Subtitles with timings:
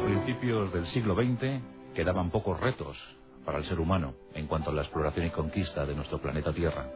[0.00, 1.60] principios del siglo XX
[1.92, 2.96] quedaban pocos retos
[3.44, 6.88] para el ser humano en cuanto a la exploración y conquista de nuestro planeta Tierra.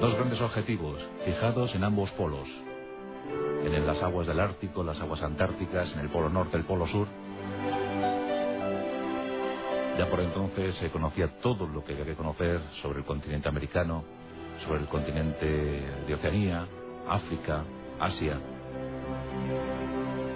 [0.00, 2.48] Dos grandes objetivos fijados en ambos polos,
[3.74, 7.06] en las aguas del Ártico, las aguas antárticas, en el polo norte, el polo sur.
[9.98, 14.04] Ya por entonces se conocía todo lo que había que conocer sobre el continente americano,
[14.64, 15.46] sobre el continente
[16.06, 16.66] de Oceanía,
[17.08, 17.64] África,
[17.98, 18.38] Asia.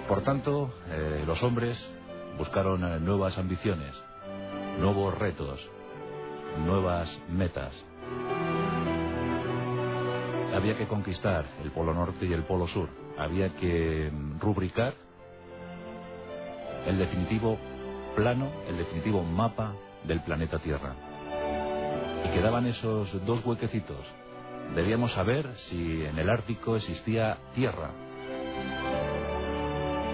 [0.07, 1.77] Por tanto, eh, los hombres
[2.37, 3.95] buscaron eh, nuevas ambiciones,
[4.79, 5.59] nuevos retos,
[6.65, 7.73] nuevas metas.
[10.53, 12.87] Había que conquistar el Polo Norte y el Polo Sur.
[13.17, 14.93] Había que mm, rubricar
[16.85, 17.57] el definitivo
[18.15, 19.73] plano, el definitivo mapa
[20.03, 20.93] del planeta Tierra.
[22.25, 24.05] Y quedaban esos dos huequecitos.
[24.75, 27.89] Debíamos saber si en el Ártico existía tierra.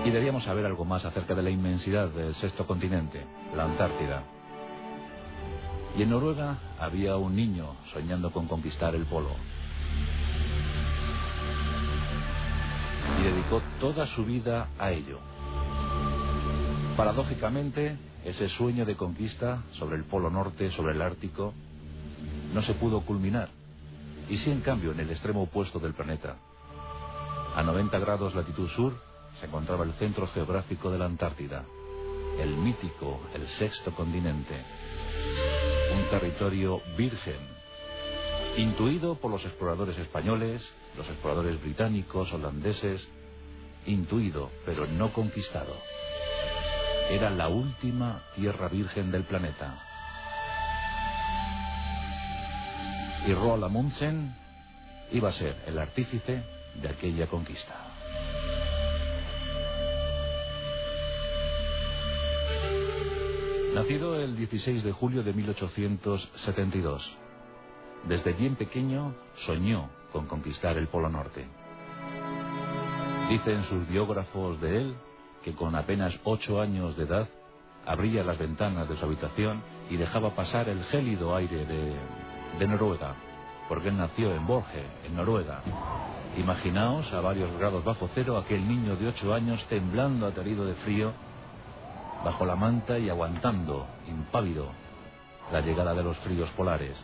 [0.05, 4.23] Y debíamos saber algo más acerca de la inmensidad del sexto continente, la Antártida.
[5.97, 9.31] Y en Noruega había un niño soñando con conquistar el polo.
[13.31, 15.19] Dedicó toda su vida a ello.
[16.97, 21.53] Paradójicamente, ese sueño de conquista sobre el Polo Norte, sobre el Ártico,
[22.53, 23.49] no se pudo culminar,
[24.29, 26.37] y sí en cambio en el extremo opuesto del planeta.
[27.55, 28.93] A 90 grados latitud sur
[29.39, 31.63] se encontraba el centro geográfico de la Antártida,
[32.39, 34.55] el mítico, el sexto continente,
[35.95, 37.37] un territorio virgen,
[38.57, 43.07] intuido por los exploradores españoles, los exploradores británicos, holandeses,
[43.89, 45.75] intuido, pero no conquistado.
[47.09, 49.79] Era la última tierra virgen del planeta.
[53.27, 54.35] Y Roald Amundsen
[55.11, 56.43] iba a ser el artífice
[56.75, 57.75] de aquella conquista.
[63.73, 67.17] Nacido el 16 de julio de 1872,
[68.07, 71.58] desde bien pequeño soñó con conquistar el Polo Norte.
[73.29, 74.95] Dicen sus biógrafos de él
[75.43, 77.29] que con apenas ocho años de edad
[77.85, 83.13] abría las ventanas de su habitación y dejaba pasar el gélido aire de, Noruega,
[83.67, 85.61] porque él nació en Borge, en Noruega.
[86.37, 91.13] Imaginaos a varios grados bajo cero aquel niño de ocho años temblando aterido de frío
[92.25, 94.69] bajo la manta y aguantando, impávido,
[95.51, 97.01] la llegada de los fríos polares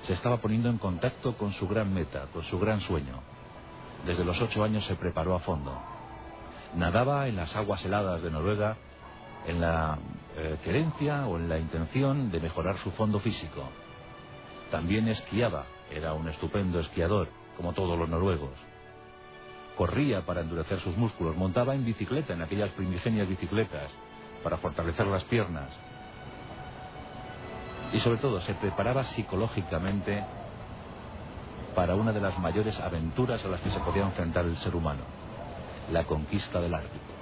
[0.00, 3.33] se estaba poniendo en contacto con su gran meta, con su gran sueño.
[4.06, 5.80] Desde los ocho años se preparó a fondo.
[6.76, 8.76] Nadaba en las aguas heladas de Noruega
[9.46, 9.98] en la
[10.36, 13.62] eh, querencia o en la intención de mejorar su fondo físico.
[14.70, 18.52] También esquiaba, era un estupendo esquiador, como todos los noruegos.
[19.76, 23.90] Corría para endurecer sus músculos, montaba en bicicleta, en aquellas primigenias bicicletas,
[24.42, 25.70] para fortalecer las piernas,
[27.92, 30.24] y sobre todo se preparaba psicológicamente
[31.74, 35.02] para una de las mayores aventuras a las que se podía enfrentar el ser humano,
[35.92, 37.14] la conquista del Ártico.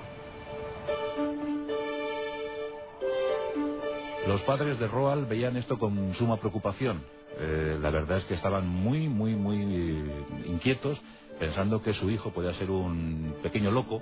[4.26, 7.02] Los padres de Roald veían esto con suma preocupación.
[7.38, 10.04] Eh, la verdad es que estaban muy, muy, muy
[10.46, 11.02] inquietos,
[11.40, 14.00] pensando que su hijo podía ser un pequeño loco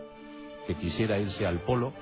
[0.67, 1.93] que quisiera irse al polo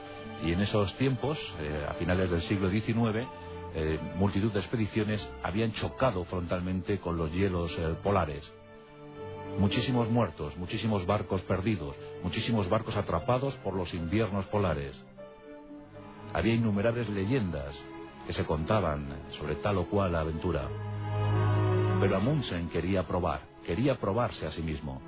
[0.44, 3.26] y en esos tiempos, eh, a finales del siglo XIX,
[3.74, 8.52] eh, multitud de expediciones habían chocado frontalmente con los hielos eh, polares.
[9.58, 15.02] Muchísimos muertos, muchísimos barcos perdidos, muchísimos barcos atrapados por los inviernos polares.
[16.32, 17.76] Había innumerables leyendas
[18.26, 19.08] que se contaban
[19.38, 20.68] sobre tal o cual aventura.
[22.00, 25.00] Pero Amundsen quería probar, quería probarse a sí mismo.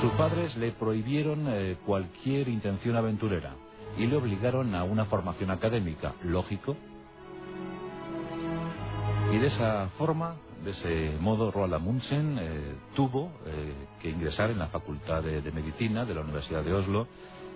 [0.00, 3.54] Sus padres le prohibieron eh, cualquier intención aventurera
[3.98, 6.76] y le obligaron a una formación académica, lógico,
[9.32, 10.34] y de esa forma,
[10.64, 16.04] de ese modo, Roald Amundsen eh, tuvo eh, que ingresar en la Facultad de, Medicina
[16.04, 17.06] de la Universidad de Oslo,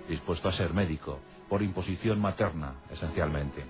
[0.09, 1.19] dispuesto a ser médico,
[1.49, 3.65] por imposición materna, esencialmente.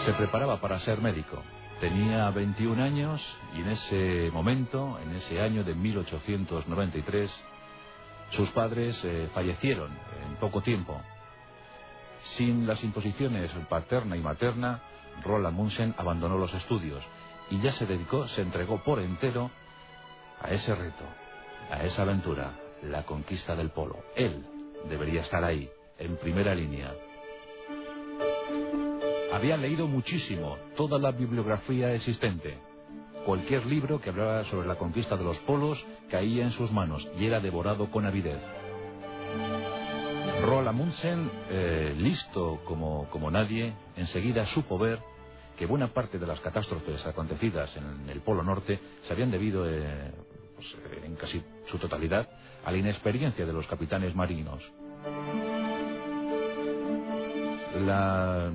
[0.00, 1.40] Se preparaba para ser médico.
[1.80, 7.46] Tenía 21 años y en ese momento, en ese año de 1893,
[8.30, 9.90] sus padres eh, fallecieron
[10.26, 11.00] en poco tiempo
[12.22, 14.82] sin las imposiciones paterna y materna,
[15.24, 17.02] Roland Munsen abandonó los estudios
[17.50, 19.50] y ya se dedicó, se entregó por entero
[20.40, 21.04] a ese reto,
[21.70, 22.52] a esa aventura,
[22.82, 23.96] la conquista del polo.
[24.16, 24.44] Él
[24.88, 26.94] debería estar ahí, en primera línea.
[29.32, 32.58] Había leído muchísimo, toda la bibliografía existente.
[33.24, 37.26] Cualquier libro que hablara sobre la conquista de los polos caía en sus manos y
[37.26, 38.40] era devorado con avidez.
[40.72, 45.00] Amundsen, eh, listo como, como nadie, enseguida supo ver
[45.58, 50.10] que buena parte de las catástrofes acontecidas en el Polo Norte se habían debido, eh,
[50.56, 52.26] pues, eh, en casi su totalidad,
[52.64, 54.62] a la inexperiencia de los capitanes marinos.
[57.84, 58.50] La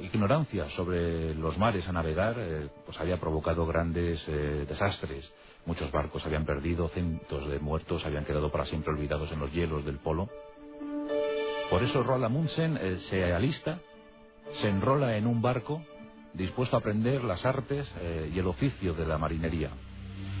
[0.00, 2.36] ignorancia sobre los mares a navegar
[2.84, 5.32] pues había provocado grandes desastres.
[5.64, 9.84] Muchos barcos habían perdido, cientos de muertos habían quedado para siempre olvidados en los hielos
[9.84, 10.28] del polo.
[11.72, 13.78] Por eso Roald Amundsen eh, se alista,
[14.52, 15.82] se enrola en un barco
[16.34, 19.70] dispuesto a aprender las artes eh, y el oficio de la marinería.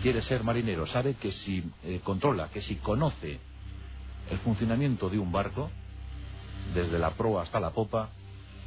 [0.02, 3.40] Quiere ser marinero, sabe que si eh, controla, que si conoce
[4.30, 5.70] el funcionamiento de un barco,
[6.74, 8.10] desde la proa hasta la popa,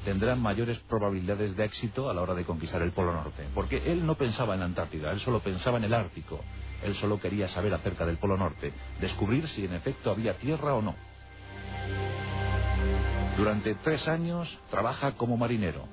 [0.04, 3.44] tendrá mayores probabilidades de éxito a la hora de conquistar el Polo Norte.
[3.54, 6.44] Porque él no pensaba en la Antártida, él solo pensaba en el Ártico.
[6.82, 10.82] Él solo quería saber acerca del Polo Norte, descubrir si en efecto había tierra o
[10.82, 10.96] no.
[13.38, 15.88] Durante tres años trabaja como marinero.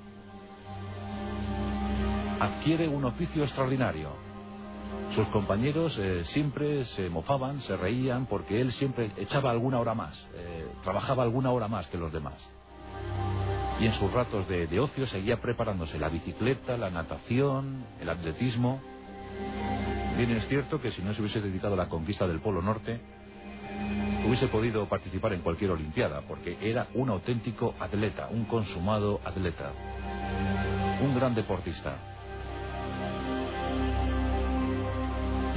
[2.39, 4.11] Adquiere un oficio extraordinario.
[5.15, 10.27] Sus compañeros eh, siempre se mofaban, se reían, porque él siempre echaba alguna hora más,
[10.35, 12.49] eh, trabajaba alguna hora más que los demás.
[13.81, 18.81] Y en sus ratos de, de ocio seguía preparándose la bicicleta, la natación, el atletismo.
[20.17, 23.01] Bien es cierto que si no se hubiese dedicado a la conquista del Polo Norte,
[24.27, 29.73] hubiese podido participar en cualquier Olimpiada, porque era un auténtico atleta, un consumado atleta,
[31.03, 31.97] un gran deportista.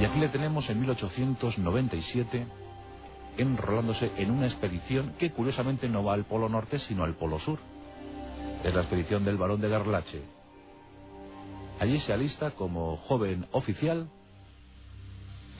[0.00, 2.46] Y aquí le tenemos en 1897
[3.38, 7.58] enrolándose en una expedición que curiosamente no va al Polo Norte sino al Polo Sur.
[8.64, 10.22] Es la expedición del Barón de Garlache.
[11.78, 14.08] Allí se alista como joven oficial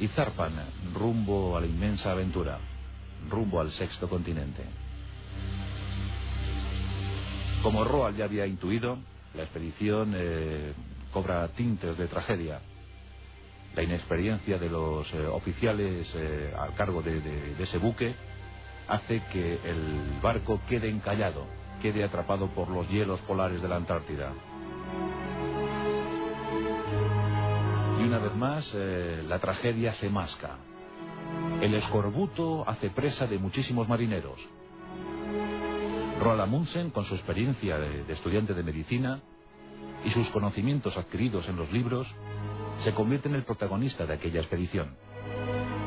[0.00, 0.52] y zarpan
[0.94, 2.58] rumbo a la inmensa aventura
[3.28, 4.62] rumbo al sexto continente.
[7.62, 8.98] Como Roald ya había intuido,
[9.34, 10.72] la expedición eh,
[11.12, 12.60] cobra tintes de tragedia.
[13.74, 18.14] La inexperiencia de los eh, oficiales eh, al cargo de, ese buque
[18.88, 21.44] hace que el barco quede encallado,
[21.82, 24.32] quede atrapado por los hielos polares de la Antártida.
[27.98, 30.56] Y una vez más, la tragedia se masca.
[31.60, 34.38] El escorbuto hace presa de muchísimos marineros.
[36.20, 39.20] Roald Amundsen, con su experiencia de, estudiante de medicina
[40.04, 42.14] y sus conocimientos adquiridos en los libros,
[42.80, 44.96] se convierte en el protagonista de aquella expedición.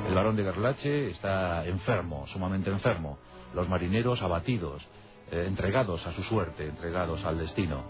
[0.08, 3.20] El barón de Garlache está enfermo, sumamente enfermo.
[3.54, 4.86] Los marineros abatidos,
[5.32, 7.84] eh, entregados a su suerte, entregados al destino.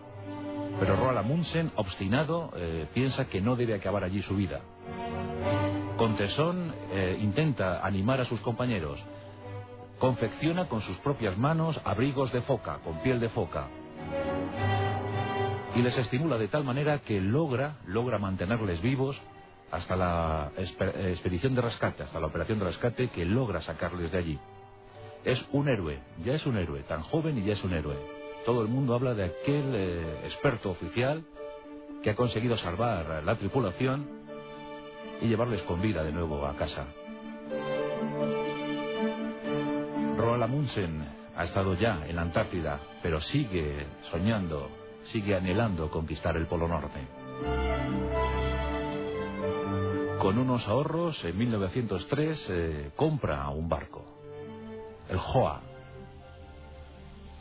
[0.80, 4.62] Pero Roald Amundsen, obstinado, eh, piensa que no debe acabar allí su vida.
[6.00, 9.04] Con tesón eh, intenta animar a sus compañeros.
[10.00, 13.68] Confecciona con sus propias manos abrigos de foca, con piel de foca.
[15.76, 19.22] Y les estimula de tal manera que logra, logra mantenerles vivos
[19.72, 24.40] hasta la expedición de rescate, hasta la operación de rescate que logra sacarles de allí.
[25.26, 27.98] Es un héroe, ya es un héroe, tan joven y ya es un héroe.
[28.46, 31.26] Todo el mundo habla de aquel eh, experto oficial
[32.02, 34.19] que ha conseguido salvar la tripulación
[35.22, 36.86] y llevarles con vida de nuevo a casa.
[40.18, 44.70] Roald Amundsen ha estado ya en la Antártida, pero sigue soñando,
[45.04, 47.00] sigue anhelando conquistar el Polo Norte.
[50.20, 54.04] Con unos ahorros, en 1903 eh, compra un barco,
[55.10, 55.62] el Hoa.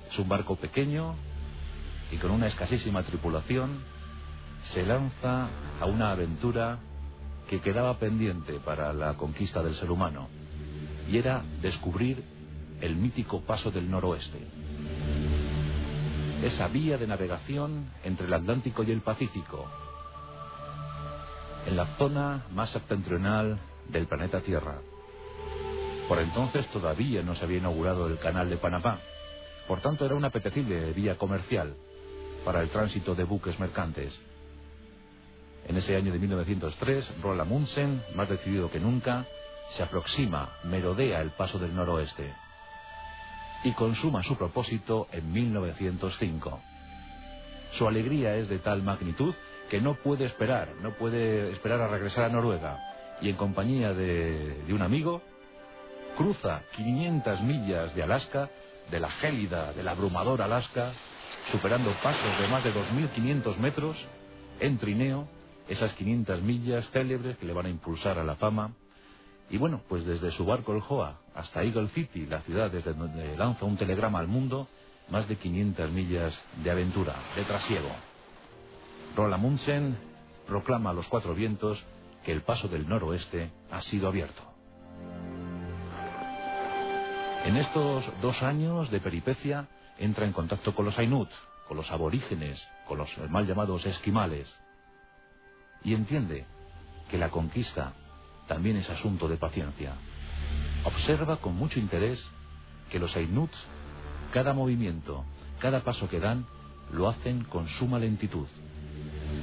[0.08, 1.16] Es un barco pequeño
[2.12, 3.82] y con una escasísima tripulación
[4.62, 5.48] se lanza
[5.80, 6.78] a una aventura
[7.48, 10.28] que quedaba pendiente para la conquista del ser humano,
[11.10, 12.22] y era descubrir
[12.80, 14.38] el mítico paso del noroeste.
[16.42, 19.66] Esa vía de navegación entre el Atlántico y el Pacífico,
[21.66, 24.78] en la zona más septentrional del planeta Tierra.
[26.06, 28.98] Por entonces todavía no se había inaugurado el canal de Panamá,
[29.66, 31.74] por tanto era una apetecible vía comercial
[32.44, 34.18] para el tránsito de buques mercantes.
[35.68, 39.26] En ese año de 1903, Roland Amundsen, más decidido que nunca,
[39.68, 42.32] se aproxima, merodea el paso del noroeste
[43.64, 46.60] y consuma su propósito en 1905.
[47.72, 49.34] Su alegría es de tal magnitud
[49.68, 52.78] que no puede esperar, no puede esperar a regresar a Noruega
[53.20, 55.22] y en compañía de, de un amigo
[56.16, 58.48] cruza 500 millas de Alaska,
[58.90, 60.92] de la gélida, del abrumador Alaska,
[61.50, 64.06] superando pasos de más de 2.500 metros
[64.60, 65.28] en trineo,
[65.68, 68.72] esas 500 millas célebres que le van a impulsar a la fama.
[69.50, 73.36] Y bueno, pues desde su barco el Joa hasta Eagle City, la ciudad desde donde
[73.36, 74.68] lanza un telegrama al mundo,
[75.10, 77.90] más de 500 millas de aventura, de trasiego.
[79.16, 79.96] Roland Amundsen
[80.46, 81.82] proclama a los cuatro vientos
[82.24, 84.42] que el paso del noroeste ha sido abierto.
[87.44, 91.30] En estos dos años de peripecia entra en contacto con los Ainut,
[91.66, 94.54] con los aborígenes, con los mal llamados esquimales,
[95.84, 96.46] y entiende
[97.10, 97.94] que la conquista
[98.46, 99.94] también es asunto de paciencia.
[100.84, 102.26] Observa con mucho interés
[102.90, 103.58] que los Ainuts,
[104.32, 105.24] cada movimiento,
[105.58, 106.46] cada paso que dan,
[106.92, 108.46] lo hacen con suma lentitud,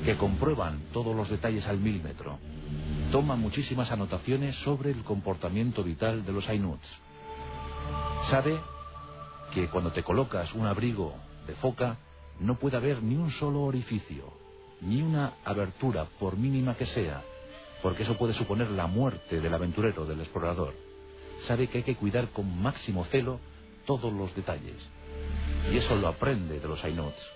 [0.04, 2.40] que comprueban todos los detalles al milímetro,
[3.12, 7.06] toma muchísimas anotaciones sobre el comportamiento vital de los Ainuts
[8.30, 8.60] Sabe
[9.54, 11.14] que cuando te colocas un abrigo
[11.46, 11.98] de foca
[12.40, 14.34] no puede haber ni un solo orificio,
[14.82, 17.24] ni una abertura, por mínima que sea,
[17.82, 20.74] porque eso puede suponer la muerte del aventurero, del explorador.
[21.42, 23.40] Sabe que hay que cuidar con máximo celo
[23.86, 24.78] todos los detalles.
[25.72, 27.32] Y eso lo aprende de los Ainuts.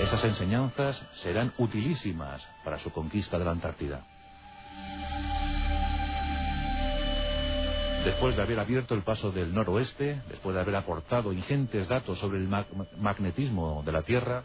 [0.00, 4.02] Esas enseñanzas serán utilísimas para su conquista de la Antártida.
[8.04, 12.38] Después de haber abierto el paso del noroeste, después de haber aportado ingentes datos sobre
[12.38, 12.48] el
[12.96, 14.44] magnetismo de la Tierra,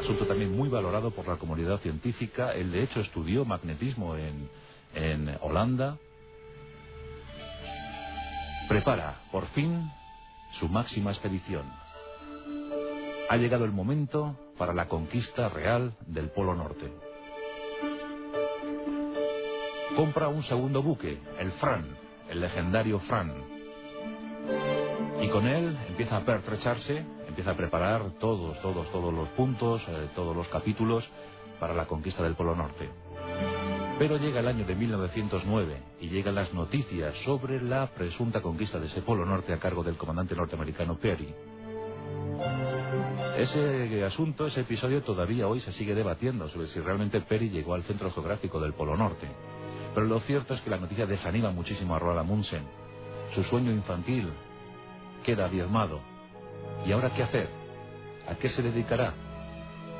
[0.00, 4.48] asunto también muy valorado por la comunidad científica, él de hecho estudió magnetismo en,
[4.94, 5.98] en Holanda,
[8.68, 9.90] prepara por fin
[10.52, 11.64] su máxima expedición.
[13.28, 16.92] Ha llegado el momento para la conquista real del Polo Norte.
[19.96, 21.86] Compra un segundo buque, el Fran,
[22.28, 23.34] el legendario Fran.
[25.20, 27.04] Y con él empieza a pertrecharse,
[27.36, 31.06] empieza a preparar todos, todos, todos los puntos, eh, todos los capítulos
[31.60, 32.88] para la conquista del Polo Norte.
[33.98, 38.86] Pero llega el año de 1909 y llegan las noticias sobre la presunta conquista de
[38.86, 41.34] ese Polo Norte a cargo del comandante norteamericano Perry.
[43.36, 47.82] Ese asunto, ese episodio todavía hoy se sigue debatiendo sobre si realmente Perry llegó al
[47.82, 49.28] centro geográfico del Polo Norte.
[49.94, 52.62] Pero lo cierto es que la noticia desanima muchísimo a Roald Amundsen.
[53.34, 54.32] Su sueño infantil
[55.22, 56.15] queda diezmado.
[56.86, 57.48] ¿Y ahora qué hacer?
[58.28, 59.14] ¿A qué se dedicará?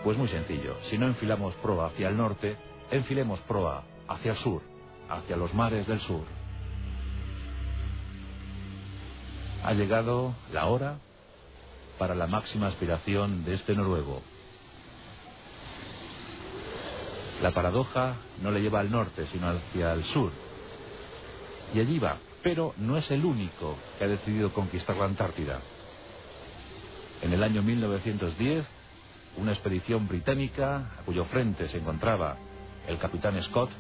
[0.05, 0.77] Pues muy sencillo.
[0.83, 2.57] Si no enfilamos proa hacia el norte,
[2.91, 4.63] enfilemos proa hacia el sur,
[5.09, 6.25] hacia los mares del sur.
[9.65, 10.99] Ha llegado la hora
[11.99, 14.23] para la máxima aspiración de este noruego,
[17.43, 20.33] la paradoja no le lleva al norte, sino hacia el sur.
[21.75, 25.61] Y allí va, pero no es el único que ha decidido conquistar la Antártida.
[27.23, 28.67] En el año 1910,
[29.39, 32.37] una expedición británica, a cuyo frente se encontraba
[32.87, 33.71] el capitán Scott,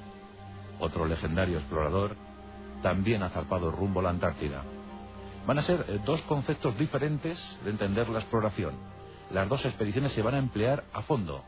[0.80, 2.16] otro legendario explorador,
[2.82, 4.62] también ha zarpado rumbo a la Antártida.
[5.46, 8.74] Van a ser eh, dos conceptos diferentes de entender la exploración.
[9.30, 11.42] Las dos expediciones se van a emplear a fondo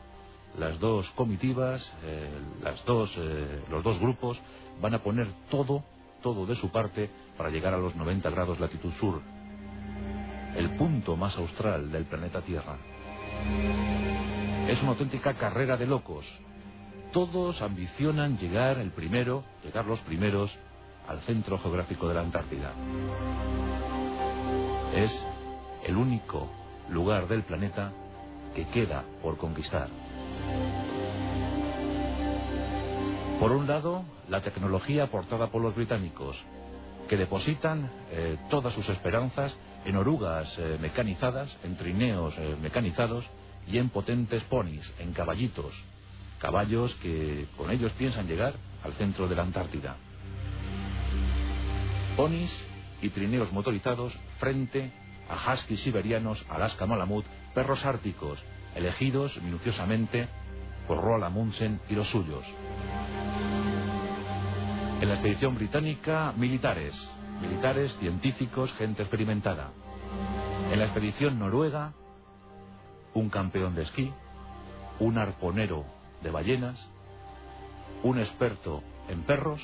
[0.57, 2.27] las dos comitivas, eh,
[2.63, 4.39] las dos, eh, los dos grupos
[4.81, 5.83] van a poner todo,
[6.21, 9.21] todo de su parte para llegar a los 90 grados latitud sur,
[10.55, 12.77] el punto más austral del planeta Tierra.
[14.67, 16.25] Es una auténtica carrera de locos.
[17.11, 20.55] Todos ambicionan llegar el primero, llegar los primeros
[21.07, 22.71] al centro geográfico de la Antártida.
[24.95, 25.27] Es
[25.85, 26.49] el único
[26.89, 27.91] lugar del planeta
[28.55, 29.87] que queda por conquistar.
[33.39, 36.35] Por un lado, la tecnología aportada por los británicos,
[37.07, 39.57] que depositan eh, todas sus esperanzas
[39.89, 43.25] en orugas eh, mecanizadas, en trineos eh, mecanizados
[43.67, 45.73] y en potentes ponis, en caballitos,
[46.37, 48.53] caballos que con ellos piensan llegar
[48.83, 49.95] al centro de la Antártida.
[52.15, 52.65] Ponis
[53.01, 54.91] y trineos motorizados frente
[55.27, 58.39] a huskies siberianos, Alaska Malamut, perros árticos,
[58.75, 60.27] elegidos minuciosamente
[60.87, 62.43] por Roald Amundsen y los suyos.
[65.01, 66.93] En la expedición británica, militares,
[67.41, 69.71] militares, científicos, gente experimentada.
[70.71, 71.93] En la expedición noruega,
[73.13, 74.11] un campeón de esquí,
[74.99, 75.85] un arponero
[76.21, 76.77] de ballenas,
[78.03, 79.61] un experto en perros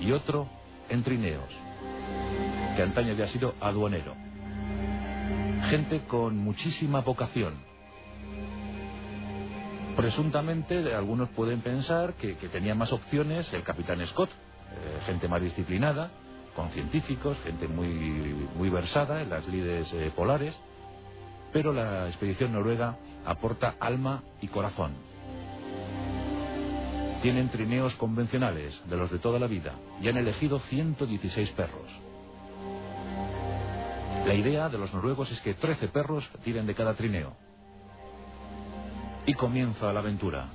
[0.00, 0.48] y otro
[0.88, 1.48] en trineos,
[2.76, 4.14] que antaño había sido aduanero.
[5.70, 7.68] Gente con muchísima vocación,
[9.98, 16.12] Presuntamente, algunos pueden pensar que, tenía más opciones el capitán Scott, eh, gente más disciplinada,
[16.58, 17.88] con científicos, gente muy,
[18.56, 20.58] muy versada en las lides eh, polares,
[21.52, 24.94] pero la expedición noruega aporta alma y corazón.
[27.22, 31.92] Tienen trineos convencionales, de los de toda la vida, y han elegido 116 perros.
[34.26, 37.36] La idea de los noruegos es que 13 perros tiren de cada trineo.
[39.26, 40.48] Y comienza la aventura.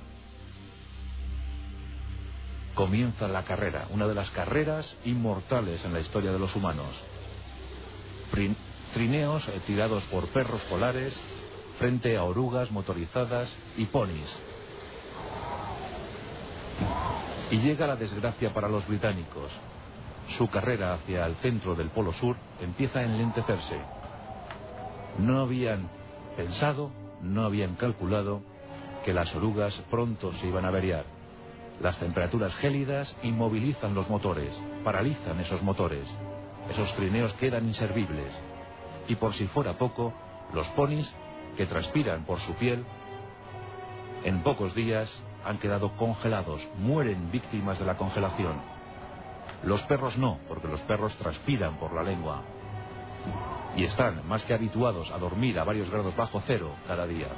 [2.74, 6.90] Comienza la carrera, una de las carreras inmortales en la historia de los humanos.
[8.92, 11.16] Trineos eh, tirados por perros polares
[11.78, 14.40] frente a orugas motorizadas y ponis.
[17.52, 19.52] Y llega la desgracia para los británicos.
[20.36, 23.78] Su carrera hacia el centro del Polo Sur empieza a enlentecerse.
[25.18, 25.88] No habían
[26.36, 26.90] pensado,
[27.22, 28.42] no habían calculado
[29.04, 31.13] que las orugas pronto se iban a averiar.
[31.80, 36.06] Las temperaturas gélidas inmovilizan los motores, paralizan esos motores.
[36.70, 38.32] Esos trineos quedan inservibles.
[39.08, 40.14] Y por si fuera poco,
[40.52, 41.12] los ponis,
[41.56, 42.84] que transpiran por su piel,
[44.24, 48.60] en pocos días han quedado congelados, mueren víctimas de la congelación.
[49.62, 52.42] Los perros no, porque los perros transpiran por la lengua.
[53.76, 57.28] Y están más que habituados a dormir a varios grados bajo cero cada día.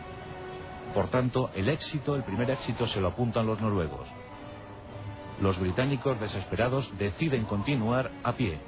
[0.94, 4.08] Por tanto, el éxito, el primer éxito, se lo apuntan los noruegos.
[5.40, 8.58] Los británicos desesperados deciden continuar a pie.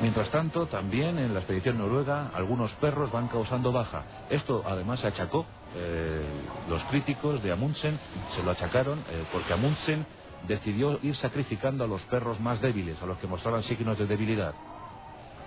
[0.00, 4.04] Mientras tanto, también en la expedición noruega, algunos perros van causando baja.
[4.30, 5.44] Esto además se achacó,
[5.74, 6.22] eh,
[6.68, 7.98] los críticos de Amundsen
[8.28, 10.06] se lo achacaron eh, porque Amundsen
[10.46, 14.54] decidió ir sacrificando a los perros más débiles, a los que mostraban signos de debilidad.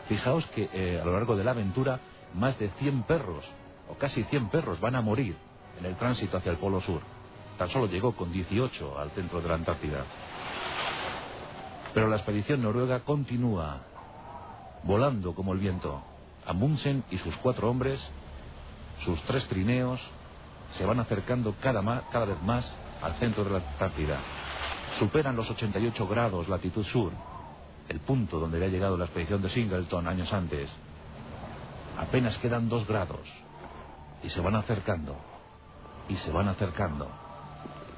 [0.10, 2.02] Fijaos que eh, a lo largo de la aventura,
[2.34, 3.50] más de 100 perros,
[3.88, 5.38] o casi 100 perros, van a morir
[5.80, 7.02] en el tránsito hacia el Polo Sur.
[7.62, 10.04] Tan solo llegó con 18 al centro de la Antártida.
[11.94, 13.82] Pero la expedición noruega continúa,
[14.82, 16.02] volando como el viento.
[16.48, 18.04] Amundsen y sus cuatro hombres,
[19.06, 20.02] sus tres trineos,
[20.72, 21.82] se van acercando cada,
[22.26, 24.18] vez más al centro de la Antártida.
[24.98, 27.12] Superan los 88 grados latitud sur,
[27.90, 30.76] el punto donde había llegado la expedición de Singleton años antes.
[32.00, 33.32] Apenas quedan dos grados
[34.24, 35.16] y se van acercando
[36.10, 37.30] y se van acercando.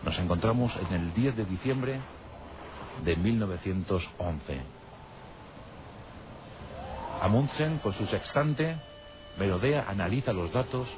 [0.03, 1.99] Nos encontramos en el 10 de diciembre
[3.05, 4.61] de 1911.
[7.21, 8.75] Amundsen, con su sextante,
[9.37, 10.89] merodea, analiza los datos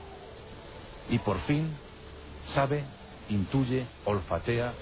[1.10, 1.78] y por fin
[2.48, 2.84] sabe,
[3.30, 4.74] intuye, olfatea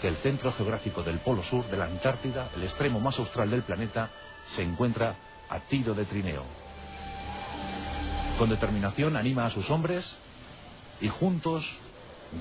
[0.00, 3.62] que el centro geográfico del Polo Sur, de la Antártida, el extremo más austral del
[3.62, 4.10] planeta,
[4.46, 5.14] se encuentra
[5.48, 6.42] a tiro de trineo.
[8.36, 10.18] Con determinación anima a sus hombres
[11.00, 11.70] y juntos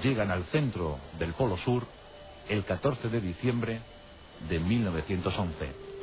[0.03, 1.85] llegan al centro del Polo Sur
[2.47, 3.81] el 14 de diciembre
[4.47, 5.53] de 1911.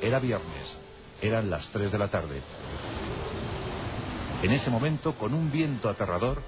[0.02, 0.78] Era viernes,
[1.22, 2.40] eran las 3 de la tarde.
[4.42, 6.42] En ese momento, con un viento aterrador,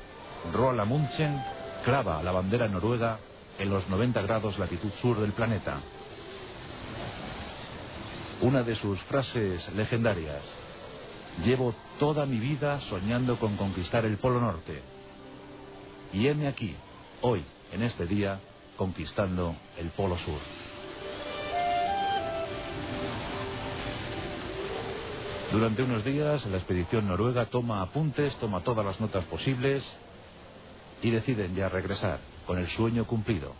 [0.53, 1.43] Roald Amundsen
[1.85, 3.19] clava la bandera noruega
[3.59, 5.81] en los 90 grados latitud sur del planeta.
[8.43, 10.43] Una de sus frases legendarias,
[11.45, 14.81] llevo toda mi vida soñando con conquistar el Polo Norte.
[16.13, 16.77] Y heme aquí,
[17.21, 18.41] hoy, en este día,
[18.77, 20.39] conquistando el Polo Sur.
[25.51, 29.97] Durante unos días la expedición noruega toma apuntes, toma todas las notas posibles
[31.01, 33.55] y deciden ya regresar con el sueño cumplido,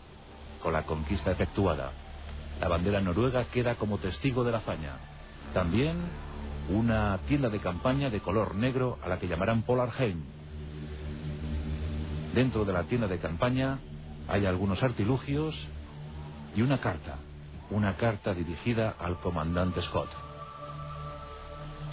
[0.63, 1.93] con la conquista efectuada.
[2.61, 4.97] La bandera noruega queda como testigo de la hazaña.
[5.55, 5.97] También
[6.69, 10.23] una tienda de campaña de color negro a la que llamarán Polarheim,
[12.35, 13.79] Dentro de la tienda de campaña
[14.29, 15.55] hay algunos artilugios
[16.55, 17.17] y una carta,
[17.71, 20.11] una carta dirigida al comandante Scott.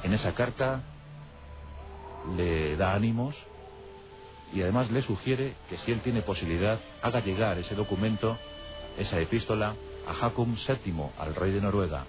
[0.04, 0.82] En esa carta
[2.36, 3.36] le da ánimos
[4.54, 8.38] y además le sugiere que si él tiene posibilidad haga llegar ese documento,
[8.98, 9.76] esa epístola,
[10.08, 12.06] a Haakon VII, al rey de Noruega,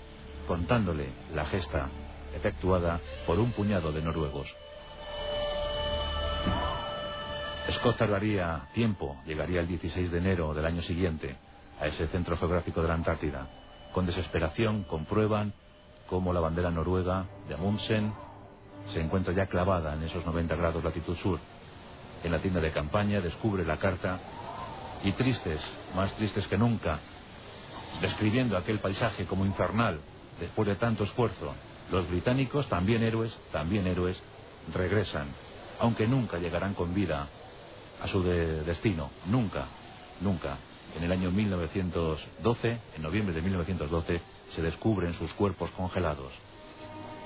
[0.47, 1.89] contándole la gesta
[2.35, 4.55] efectuada por un puñado de noruegos.
[7.73, 11.37] Scott tardaría tiempo, llegaría el 16 de enero del año siguiente
[11.81, 13.49] a ese centro geográfico de la Antártida.
[13.93, 15.53] Con desesperación comprueban
[16.07, 18.13] cómo la bandera noruega de Amundsen
[18.87, 21.41] se encuentra ya clavada en esos 90 grados latitud sur.
[22.23, 24.21] En la tienda de campaña descubre la carta
[25.03, 25.61] y tristes,
[25.95, 27.01] más tristes que nunca,
[28.01, 30.01] describiendo aquel paisaje como infernal
[30.39, 31.53] después de tanto esfuerzo,
[31.91, 34.21] los británicos, también héroes, también héroes,
[34.73, 35.27] regresan,
[35.81, 37.29] aunque nunca llegarán con vida
[38.03, 39.11] a su destino.
[39.27, 39.67] Nunca,
[40.21, 40.59] nunca.
[40.97, 44.21] En el año 1912, en noviembre de 1912,
[44.55, 46.33] se descubren sus cuerpos congelados.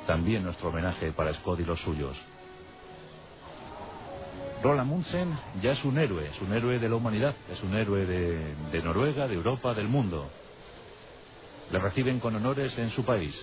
[0.06, 2.16] También nuestro homenaje para Scott y los suyos.
[4.62, 8.04] Roland Munsen ya es un héroe, es un héroe de la humanidad, es un héroe
[8.04, 10.28] de, de Noruega, de Europa, del mundo.
[11.70, 13.34] Le reciben con honores en su país.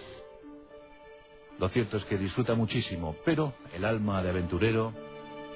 [1.60, 4.94] Lo cierto es que disfruta muchísimo, pero el alma de aventurero,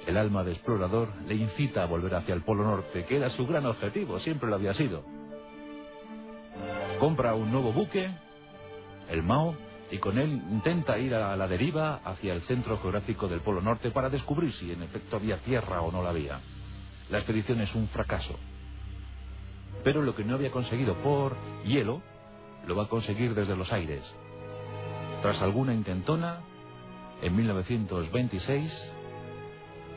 [0.08, 3.46] el alma de explorador, le incita a volver hacia el Polo Norte, que era su
[3.46, 5.04] gran objetivo, siempre lo había sido.
[7.00, 8.10] Compra un nuevo buque,
[9.10, 9.56] el Mao,
[9.92, 13.92] y con él intenta ir a la deriva hacia el centro geográfico del Polo Norte
[13.92, 16.40] para descubrir si en efecto había tierra o no la había.
[17.10, 18.40] La expedición es un fracaso.
[19.84, 21.36] Pero lo que no había conseguido por
[21.66, 22.02] hielo,
[22.66, 24.02] lo va a conseguir desde los aires.
[25.22, 26.40] Tras alguna intentona,
[27.22, 28.94] en 1926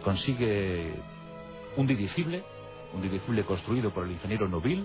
[0.05, 0.95] consigue
[1.77, 2.45] un dirigible,
[2.93, 4.85] un dirigible construido por el ingeniero Noville,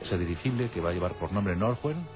[0.00, 2.06] ese dirigible que va a llevar por nombre Northwen,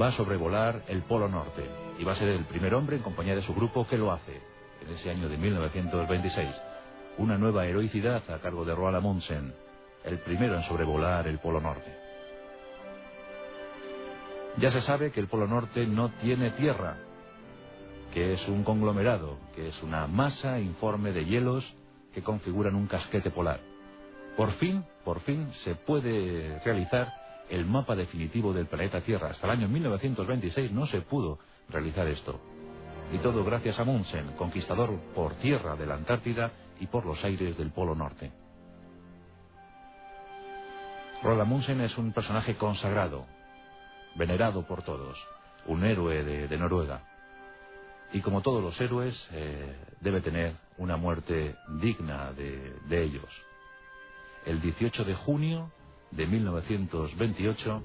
[0.00, 1.64] va a sobrevolar el Polo Norte
[1.98, 4.40] y va a ser el primer hombre en compañía de su grupo que lo hace
[4.82, 6.48] en ese año de 1926.
[7.18, 9.54] Una nueva heroicidad a cargo de Roald Amundsen,
[10.04, 11.92] el primero en sobrevolar el Polo Norte.
[14.58, 16.96] Ya se sabe que el Polo Norte no tiene tierra,
[18.12, 21.76] que es un conglomerado, que es una masa informe de hielos
[22.12, 23.60] que configuran un casquete polar.
[24.36, 27.12] Por fin, por fin, se puede realizar
[27.50, 29.28] el mapa definitivo del planeta Tierra.
[29.30, 32.40] Hasta el año 1926 no se pudo realizar esto.
[33.12, 37.56] Y todo gracias a Munsen, conquistador por tierra de la Antártida y por los aires
[37.56, 38.30] del Polo Norte.
[41.22, 43.26] Roland Munsen es un personaje consagrado,
[44.14, 45.18] venerado por todos,
[45.66, 47.02] un héroe de, Noruega.
[48.12, 53.28] Y como todos los héroes, eh, debe tener una muerte digna de, ellos.
[54.46, 55.70] El 18 de junio
[56.10, 57.82] de 1928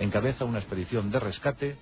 [0.00, 1.76] encabeza una expedición de rescate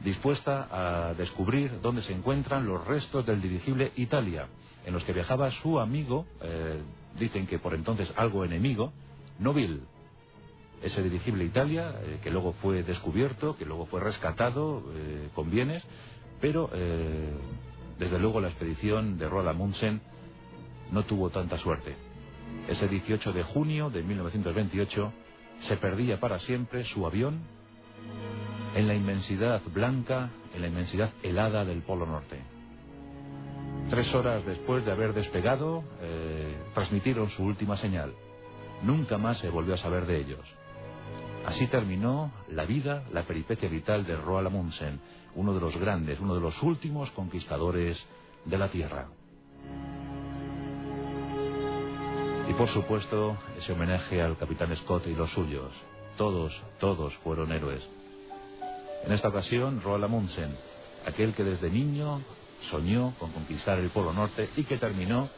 [0.00, 4.48] dispuesta a descubrir dónde se encuentran los restos del dirigible Italia,
[4.84, 6.80] en los que viajaba su amigo, eh,
[7.18, 8.92] dicen que por entonces algo enemigo,
[9.38, 9.80] Noville,
[10.82, 15.86] ese dirigible Italia, eh, que luego fue descubierto, que luego fue rescatado eh, con bienes,
[16.40, 17.32] pero eh,
[17.98, 20.00] desde luego la expedición de Roald Amundsen
[20.90, 21.94] no tuvo tanta suerte.
[22.68, 25.12] Ese 18 de junio de 1928
[25.60, 27.40] se perdía para siempre su avión
[28.74, 32.40] en la inmensidad blanca, en la inmensidad helada del Polo Norte.
[33.90, 35.84] Tres horas después de haber despegado,
[36.74, 38.14] transmitieron su última señal.
[38.82, 40.59] Nunca más se volvió a saber de ellos.
[41.46, 45.00] Así terminó la vida, la peripecia vital de Roald Amundsen,
[45.34, 48.06] uno de los grandes, uno de los últimos conquistadores
[48.44, 49.08] de la Tierra.
[52.48, 55.72] Y por supuesto, ese homenaje al capitán Scott y los suyos.
[56.16, 57.88] Todos, todos fueron héroes.
[59.04, 60.54] En esta ocasión, Roald Amundsen,
[61.06, 62.20] aquel que desde niño
[62.70, 65.30] soñó con conquistar el Polo Norte y que terminó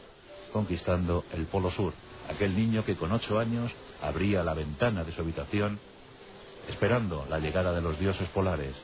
[0.51, 1.93] conquistando el Polo Sur.
[2.29, 5.79] Aquel niño que con ocho años abría la ventana de su habitación
[6.67, 8.75] esperando la llegada de los dioses polares.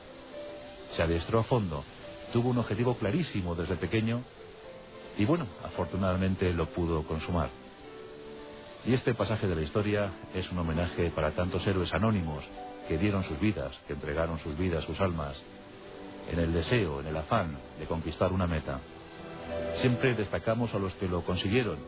[0.92, 1.84] Se adiestró a fondo,
[2.32, 4.22] tuvo un objetivo clarísimo desde pequeño
[5.16, 7.50] y bueno, afortunadamente lo pudo consumar.
[8.86, 12.44] Y este pasaje de la historia es un homenaje para tantos héroes anónimos
[12.88, 15.40] que dieron sus vidas, que entregaron sus vidas, sus almas,
[16.30, 18.80] en el deseo, en el afán de conquistar una meta.
[19.74, 21.78] Siempre destacamos a los que lo consiguieron,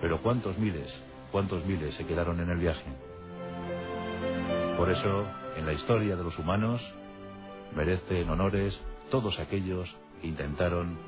[0.00, 0.92] pero ¿cuántos miles,
[1.30, 3.11] cuántos miles se quedaron en el viaje?
[4.82, 5.24] Por eso,
[5.56, 6.82] en la historia de los humanos,
[7.72, 8.76] merecen honores
[9.12, 9.88] todos aquellos
[10.20, 10.98] que intentaron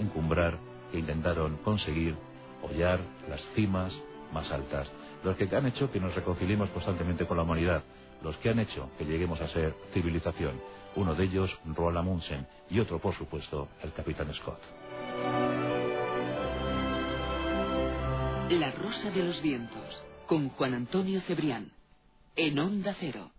[0.00, 0.58] encumbrar,
[0.90, 2.16] que intentaron conseguir
[2.60, 3.94] hollar las cimas
[4.32, 4.90] más altas,
[5.22, 7.84] los que han hecho que nos reconciliemos constantemente con la humanidad,
[8.20, 10.60] los que han hecho que lleguemos a ser civilización.
[10.96, 14.58] Uno de ellos, Roald Amundsen, y otro, por supuesto, el capitán Scott.
[18.50, 21.70] La Rosa de los Vientos, con Juan Antonio Cebrián
[22.46, 23.30] en Onda Cero.